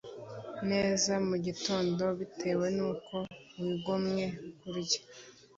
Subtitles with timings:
[0.69, 3.15] neza mu gitondo bitewe nuko
[3.61, 4.23] wigomwe
[4.59, 4.99] kurya